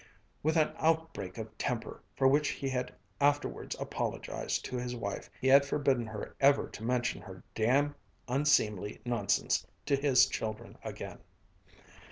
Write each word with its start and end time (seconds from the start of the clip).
With 0.41 0.57
an 0.57 0.73
outbreak 0.79 1.37
of 1.37 1.55
temper, 1.59 2.01
for 2.15 2.27
which 2.27 2.49
he 2.49 2.67
had 2.69 2.91
afterwards 3.19 3.75
apologized 3.79 4.65
to 4.65 4.77
his 4.77 4.95
wife, 4.95 5.29
he 5.39 5.47
had 5.47 5.63
forbidden 5.63 6.07
her 6.07 6.35
ever 6.41 6.67
to 6.69 6.83
mention 6.83 7.21
her 7.21 7.43
damn 7.53 7.93
unseemly 8.27 8.99
nonsense 9.05 9.67
to 9.85 9.95
his 9.95 10.25
children 10.25 10.75
again. 10.83 11.19